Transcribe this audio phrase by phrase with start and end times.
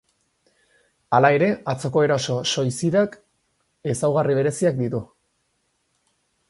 [1.17, 3.19] Hala ere, atzoko eraso soizidak
[3.95, 5.05] ezaugarri bereziak ditu.